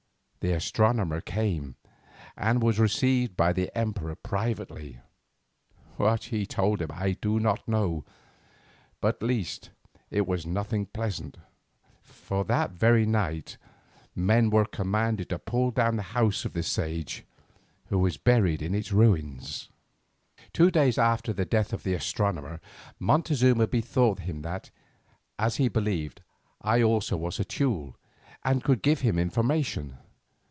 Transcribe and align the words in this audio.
The 0.41 0.53
astronomer 0.53 1.21
came, 1.21 1.75
and 2.35 2.63
was 2.63 2.79
received 2.79 3.37
by 3.37 3.53
the 3.53 3.69
emperor 3.77 4.15
privately. 4.15 4.97
What 5.97 6.23
he 6.33 6.47
told 6.47 6.81
him 6.81 6.89
I 6.91 7.11
do 7.11 7.39
not 7.39 7.67
know, 7.67 8.05
but 9.01 9.17
at 9.17 9.21
least 9.21 9.69
it 10.09 10.25
was 10.25 10.43
nothing 10.47 10.87
pleasant, 10.87 11.37
for 12.01 12.43
that 12.45 12.71
very 12.71 13.05
night 13.05 13.57
men 14.15 14.49
were 14.49 14.65
commanded 14.65 15.29
to 15.29 15.37
pull 15.37 15.69
down 15.69 15.95
the 15.95 16.01
house 16.17 16.43
of 16.43 16.53
this 16.53 16.69
sage, 16.69 17.23
who 17.89 17.99
was 17.99 18.17
buried 18.17 18.63
in 18.63 18.73
its 18.73 18.91
ruins. 18.91 19.69
Two 20.53 20.71
days 20.71 20.97
after 20.97 21.33
the 21.33 21.45
death 21.45 21.71
of 21.71 21.83
the 21.83 21.93
astronomer, 21.93 22.59
Montezuma 22.97 23.67
bethought 23.67 24.21
him 24.21 24.41
that, 24.41 24.71
as 25.37 25.57
he 25.57 25.67
believed, 25.67 26.19
I 26.63 26.81
also 26.81 27.15
was 27.15 27.39
a 27.39 27.45
Teule, 27.45 27.93
and 28.43 28.63
could 28.63 28.81
give 28.81 29.01
him 29.01 29.19
information. 29.19 29.99